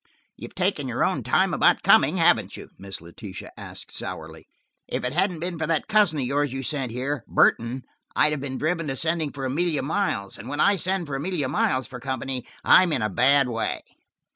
"You've 0.35 0.55
taken 0.55 0.87
your 0.87 1.03
own 1.03 1.21
time 1.21 1.53
about 1.53 1.83
coming, 1.83 2.17
haven't 2.17 2.57
you?" 2.57 2.69
Miss 2.79 3.01
Letitia 3.01 3.51
asked 3.55 3.91
sourly. 3.91 4.47
"If 4.87 5.03
it 5.05 5.13
hadn't 5.13 5.41
been 5.41 5.59
for 5.59 5.67
that 5.67 5.87
cousin 5.87 6.17
of 6.17 6.25
yours 6.25 6.51
you 6.51 6.63
sent 6.63 6.91
here, 6.91 7.23
Burton, 7.27 7.83
I'd 8.15 8.31
have 8.31 8.41
been 8.41 8.57
driven 8.57 8.87
to 8.87 8.97
sending 8.97 9.31
for 9.31 9.45
Amelia 9.45 9.83
Miles, 9.83 10.39
and 10.39 10.49
when 10.49 10.59
I 10.59 10.77
send 10.77 11.05
for 11.05 11.13
Amelia 11.15 11.49
Miles 11.49 11.85
for 11.85 11.99
company, 11.99 12.47
I'm 12.63 12.91
in 12.93 13.03
a 13.03 13.11
bad 13.11 13.47
way." 13.47 13.81